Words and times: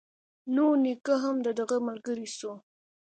نو 0.55 0.65
نيکه 0.83 1.15
هم 1.23 1.35
د 1.45 1.47
هغه 1.59 1.77
ملگرى 1.87 2.27
سو. 2.37 2.51